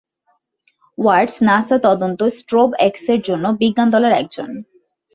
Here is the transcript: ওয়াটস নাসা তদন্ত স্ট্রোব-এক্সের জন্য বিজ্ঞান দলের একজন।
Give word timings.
ওয়াটস 0.97 1.35
নাসা 1.47 1.77
তদন্ত 1.83 2.19
স্ট্রোব-এক্সের 2.37 3.19
জন্য 3.21 3.45
বিজ্ঞান 3.61 3.87
দলের 3.89 4.13
একজন। 4.13 4.49